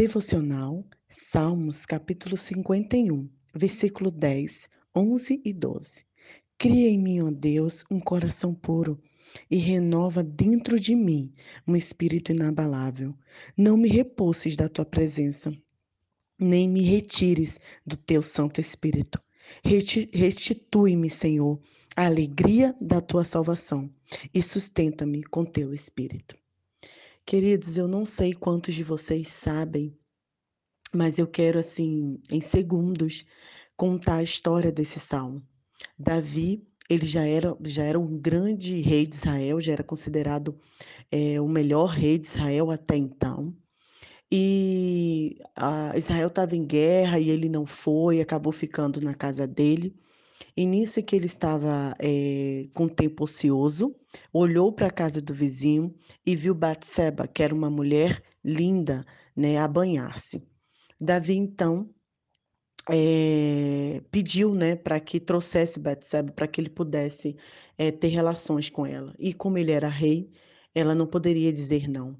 [0.00, 6.06] Devocional, Salmos, capítulo 51, versículo 10, 11 e 12.
[6.56, 8.98] Cria em mim, ó Deus, um coração puro
[9.50, 11.30] e renova dentro de mim
[11.68, 13.14] um espírito inabalável.
[13.54, 15.52] Não me repulses da tua presença,
[16.38, 19.20] nem me retires do teu Santo Espírito.
[19.62, 21.60] Restitui-me, Senhor,
[21.94, 23.92] a alegria da tua salvação
[24.32, 26.39] e sustenta-me com teu espírito.
[27.26, 29.96] Queridos, eu não sei quantos de vocês sabem,
[30.92, 33.24] mas eu quero, assim, em segundos,
[33.76, 35.42] contar a história desse salmo.
[35.98, 40.58] Davi, ele já era, já era um grande rei de Israel, já era considerado
[41.10, 43.56] é, o melhor rei de Israel até então.
[44.32, 45.38] E
[45.96, 49.96] Israel estava em guerra e ele não foi, acabou ficando na casa dele.
[50.56, 53.94] E nisso que ele estava é, com tempo ocioso,
[54.32, 55.94] olhou para a casa do vizinho
[56.24, 60.42] e viu Batseba, que era uma mulher linda, né, a banhar-se.
[61.00, 61.88] Davi, então,
[62.90, 67.36] é, pediu né, para que trouxesse Batseba, para que ele pudesse
[67.78, 69.14] é, ter relações com ela.
[69.18, 70.30] E como ele era rei,
[70.74, 72.16] ela não poderia dizer não.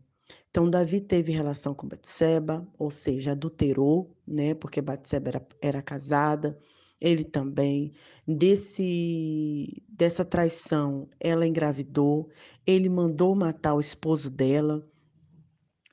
[0.50, 6.58] Então, Davi teve relação com Batseba, ou seja, adulterou, né, porque Batseba era, era casada,
[7.00, 7.92] ele também.
[8.26, 12.28] Desse, dessa traição, ela engravidou,
[12.66, 14.86] ele mandou matar o esposo dela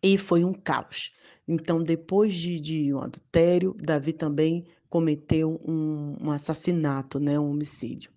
[0.04, 1.14] e foi um caos.
[1.48, 8.12] Então, depois de, de um adultério, Davi também cometeu um, um assassinato, né, um homicídio.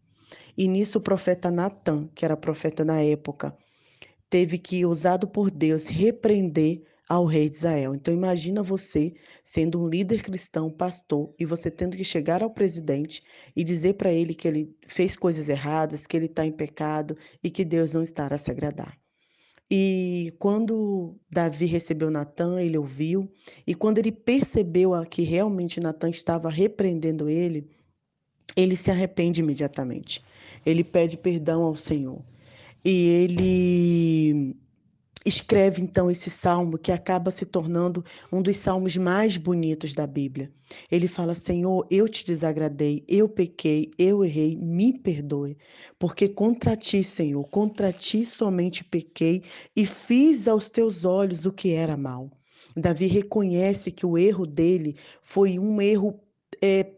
[0.57, 3.57] E nisso o profeta Natan, que era profeta na época,
[4.29, 7.93] teve que, usado por Deus, repreender ao rei de Israel.
[7.93, 13.21] Então imagina você sendo um líder cristão, pastor, e você tendo que chegar ao presidente
[13.57, 17.51] e dizer para ele que ele fez coisas erradas, que ele está em pecado e
[17.51, 18.97] que Deus não estará a se agradar.
[19.69, 23.29] E quando Davi recebeu Natan, ele ouviu,
[23.67, 27.69] e quando ele percebeu que realmente Natan estava repreendendo ele,
[28.57, 30.23] ele se arrepende imediatamente.
[30.65, 32.23] Ele pede perdão ao Senhor.
[32.85, 34.57] E ele
[35.25, 40.53] escreve então esse salmo que acaba se tornando um dos salmos mais bonitos da Bíblia.
[40.91, 45.57] Ele fala: Senhor, eu te desagradei, eu pequei, eu errei, me perdoe,
[45.99, 49.43] porque contra ti, Senhor, contra ti somente pequei
[49.75, 52.31] e fiz aos teus olhos o que era mal.
[52.77, 56.21] Davi reconhece que o erro dele foi um erro
[56.63, 56.93] é,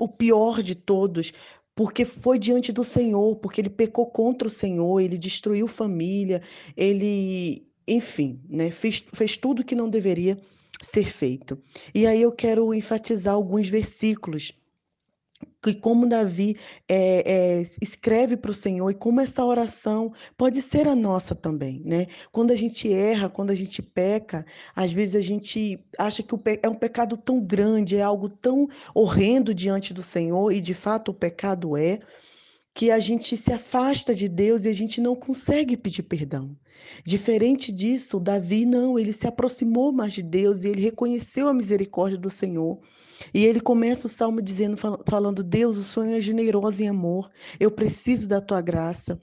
[0.00, 1.32] o pior de todos,
[1.80, 6.42] porque foi diante do Senhor, porque ele pecou contra o Senhor, ele destruiu família,
[6.76, 10.38] ele, enfim, né, fez, fez tudo que não deveria
[10.82, 11.58] ser feito.
[11.94, 14.52] E aí eu quero enfatizar alguns versículos
[15.62, 16.56] que como Davi
[16.88, 21.82] é, é, escreve para o Senhor e como essa oração pode ser a nossa também,
[21.84, 22.06] né?
[22.32, 26.68] Quando a gente erra, quando a gente peca, às vezes a gente acha que é
[26.68, 31.14] um pecado tão grande, é algo tão horrendo diante do Senhor e de fato o
[31.14, 32.00] pecado é
[32.74, 36.56] que a gente se afasta de Deus e a gente não consegue pedir perdão.
[37.04, 42.18] Diferente disso, Davi não, ele se aproximou mais de Deus e ele reconheceu a misericórdia
[42.18, 42.78] do Senhor.
[43.34, 44.76] E ele começa o salmo dizendo,
[45.06, 49.20] falando: Deus, o Senhor é generoso em amor, eu preciso da tua graça.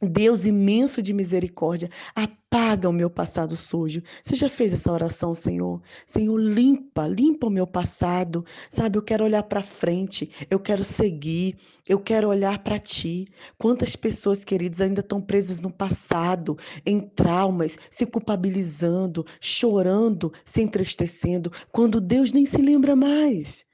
[0.00, 4.00] Deus imenso de misericórdia, apaga o meu passado sujo.
[4.22, 5.82] Você já fez essa oração, Senhor?
[6.06, 8.44] Senhor, limpa, limpa o meu passado.
[8.70, 11.56] Sabe, eu quero olhar para frente, eu quero seguir,
[11.88, 13.26] eu quero olhar para ti.
[13.58, 21.50] Quantas pessoas, queridos, ainda estão presas no passado, em traumas, se culpabilizando, chorando, se entristecendo,
[21.72, 23.66] quando Deus nem se lembra mais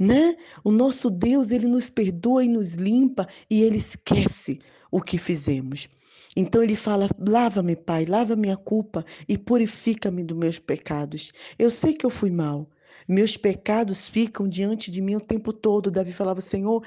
[0.00, 0.36] né?
[0.62, 4.60] O nosso Deus, ele nos perdoa e nos limpa e ele esquece
[4.90, 5.88] o que fizemos.
[6.36, 11.32] Então ele fala: lava-me, Pai, lava minha culpa e purifica-me dos meus pecados.
[11.58, 12.68] Eu sei que eu fui mal.
[13.08, 15.90] Meus pecados ficam diante de mim o tempo todo.
[15.90, 16.84] Davi falava: Senhor,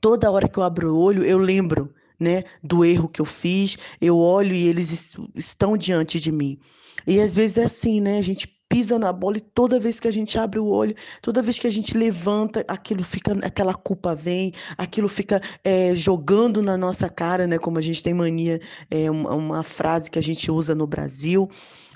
[0.00, 1.94] toda hora que eu abro o olho, eu lembro.
[2.18, 6.58] Né, do erro que eu fiz, eu olho e eles estão diante de mim.
[7.06, 8.16] E às vezes é assim, né?
[8.16, 11.42] A gente pisa na bola e toda vez que a gente abre o olho, toda
[11.42, 16.76] vez que a gente levanta, aquilo fica, aquela culpa vem, aquilo fica é, jogando na
[16.76, 17.58] nossa cara, né?
[17.58, 21.48] Como a gente tem mania, é uma, uma frase que a gente usa no Brasil.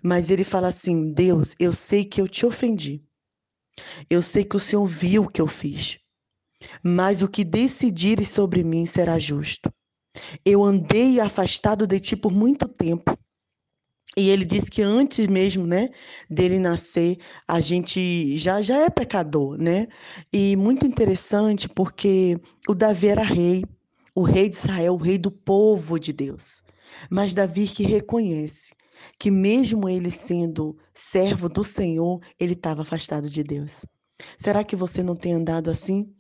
[0.03, 3.03] Mas ele fala assim: Deus, eu sei que eu te ofendi.
[4.09, 5.99] Eu sei que o Senhor viu o que eu fiz.
[6.85, 9.71] Mas o que decidires sobre mim será justo.
[10.44, 13.17] Eu andei afastado de ti por muito tempo
[14.17, 15.89] e ele diz que antes mesmo, né,
[16.29, 19.87] dele nascer, a gente já já é pecador, né?
[20.33, 22.37] E muito interessante porque
[22.69, 23.62] o Davi era rei,
[24.15, 26.62] o rei de Israel, o rei do povo de Deus.
[27.09, 28.73] Mas Davi que reconhece
[29.19, 33.87] que mesmo ele sendo servo do Senhor, ele estava afastado de Deus.
[34.37, 36.13] Será que você não tem andado assim?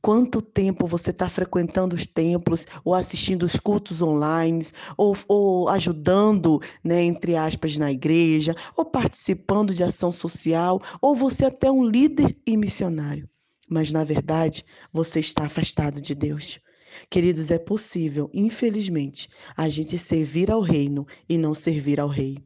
[0.00, 6.60] Quanto tempo você está frequentando os templos, ou assistindo os cultos online, ou, ou ajudando,
[6.82, 11.84] né, entre aspas, na igreja, ou participando de ação social, ou você é até um
[11.84, 13.28] líder e missionário.
[13.68, 16.60] Mas, na verdade, você está afastado de Deus.
[17.08, 22.38] Queridos, é possível, infelizmente, a gente servir ao reino e não servir ao rei.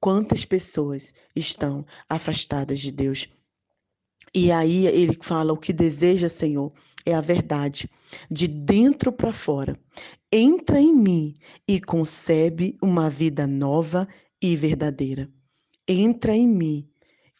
[0.00, 3.28] Quantas pessoas estão afastadas de Deus?
[4.34, 6.72] E aí ele fala: o que deseja, Senhor,
[7.04, 7.88] é a verdade,
[8.30, 9.78] de dentro para fora.
[10.30, 11.34] Entra em mim
[11.68, 14.08] e concebe uma vida nova
[14.42, 15.28] e verdadeira.
[15.86, 16.88] Entra em mim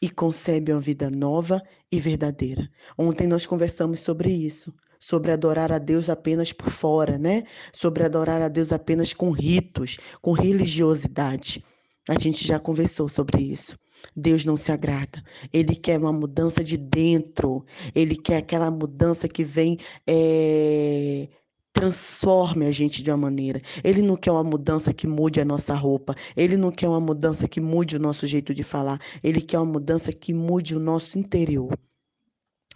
[0.01, 2.69] e concebe uma vida nova e verdadeira.
[2.99, 7.45] Ontem nós conversamos sobre isso, sobre adorar a Deus apenas por fora, né?
[7.73, 11.65] Sobre adorar a Deus apenas com ritos, com religiosidade.
[12.09, 13.77] A gente já conversou sobre isso.
[14.17, 15.23] Deus não se agrada.
[15.53, 17.65] Ele quer uma mudança de dentro.
[17.95, 19.79] Ele quer aquela mudança que vem.
[20.07, 21.29] É
[21.73, 23.61] transforme a gente de uma maneira.
[23.83, 26.15] Ele não quer uma mudança que mude a nossa roupa.
[26.37, 29.01] Ele não quer uma mudança que mude o nosso jeito de falar.
[29.23, 31.77] Ele quer uma mudança que mude o nosso interior.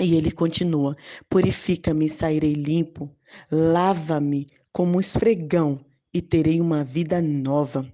[0.01, 0.97] E ele continua:
[1.29, 3.11] Purifica-me, sairei limpo.
[3.51, 5.81] Lava-me como um esfregão
[6.13, 7.87] e terei uma vida nova.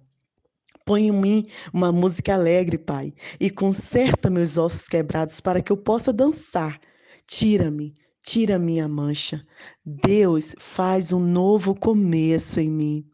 [0.84, 5.76] Põe em mim uma música alegre, Pai, e conserta meus ossos quebrados para que eu
[5.76, 6.80] possa dançar.
[7.26, 7.94] Tira-me,
[8.24, 9.44] tira minha mancha.
[9.84, 13.06] Deus faz um novo começo em mim.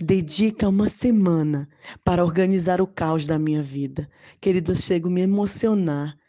[0.00, 1.68] Dedica uma semana
[2.04, 4.08] para organizar o caos da minha vida.
[4.40, 6.19] Querido, eu chego a me emocionar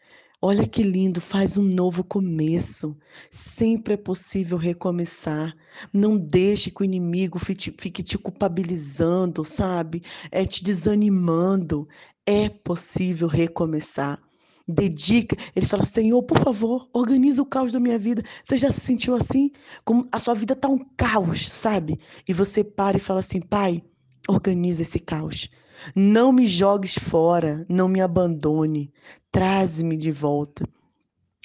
[0.43, 2.97] Olha que lindo, faz um novo começo.
[3.29, 5.55] Sempre é possível recomeçar.
[5.93, 10.01] Não deixe que o inimigo fique te culpabilizando, sabe?
[10.31, 11.87] É te desanimando.
[12.25, 14.19] É possível recomeçar.
[14.67, 15.35] Dedica.
[15.55, 18.23] Ele fala: Senhor, por favor, organiza o caos da minha vida.
[18.43, 19.51] Você já se sentiu assim?
[19.85, 21.99] Como a sua vida está um caos, sabe?
[22.27, 23.83] E você para e fala assim: Pai,
[24.27, 25.49] organiza esse caos.
[25.95, 28.91] Não me jogues fora, não me abandone.
[29.31, 30.67] Traze-me de volta.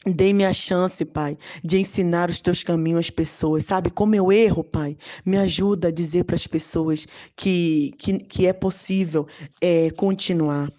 [0.07, 3.65] Dê-me a chance, Pai, de ensinar os teus caminhos às pessoas.
[3.65, 4.97] Sabe como eu erro, Pai?
[5.25, 9.27] Me ajuda a dizer para as pessoas que, que, que é possível
[9.61, 10.73] é, continuar.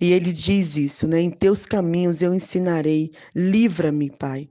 [0.00, 1.20] E ele diz isso, né?
[1.20, 3.12] Em teus caminhos eu ensinarei.
[3.36, 4.48] Livra-me, Pai.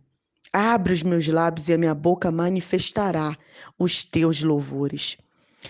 [0.53, 3.37] Abre os meus lábios e a minha boca manifestará
[3.77, 5.17] os teus louvores.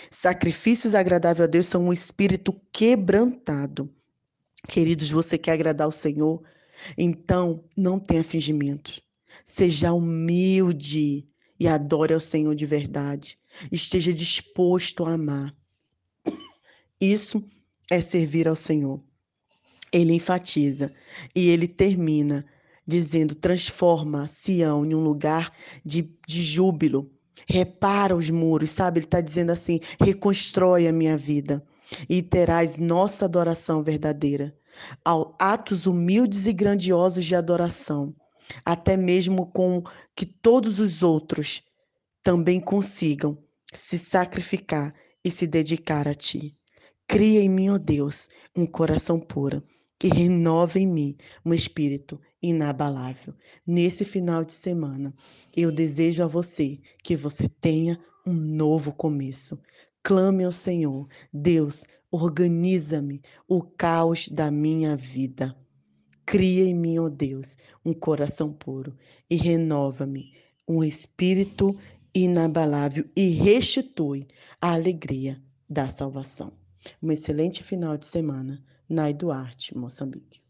[0.09, 3.93] Sacrifícios agradáveis a Deus são um espírito quebrantado.
[4.67, 6.41] Queridos, você quer agradar o Senhor?
[6.97, 9.01] Então, não tenha fingimentos.
[9.43, 11.27] Seja humilde
[11.59, 13.37] e adore ao Senhor de verdade.
[13.71, 15.55] Esteja disposto a amar.
[16.99, 17.43] Isso
[17.89, 19.03] é servir ao Senhor.
[19.91, 20.93] Ele enfatiza
[21.35, 22.45] e ele termina
[22.87, 25.51] dizendo: transforma Sião em um lugar
[25.83, 27.11] de, de júbilo
[27.47, 28.99] repara os muros, sabe?
[28.99, 31.63] Ele está dizendo assim: reconstrói a minha vida
[32.09, 34.55] e terás nossa adoração verdadeira.
[35.03, 38.15] Ao atos humildes e grandiosos de adoração,
[38.65, 39.83] até mesmo com
[40.15, 41.61] que todos os outros
[42.23, 43.37] também consigam
[43.73, 44.93] se sacrificar
[45.23, 46.55] e se dedicar a ti.
[47.07, 49.61] Cria em mim, ó Deus, um coração puro
[50.03, 53.33] e renova em mim um espírito inabalável.
[53.65, 55.13] Nesse final de semana,
[55.55, 59.59] eu desejo a você que você tenha um novo começo.
[60.03, 65.55] Clame ao Senhor, Deus, organiza-me o caos da minha vida.
[66.25, 68.95] Cria em mim, ó Deus, um coração puro
[69.29, 70.33] e renova-me
[70.67, 71.77] um espírito
[72.13, 74.27] inabalável e restitui
[74.59, 76.51] a alegria da salvação.
[77.01, 78.63] Um excelente final de semana.
[78.91, 80.43] Nai Duarte, Moçambique.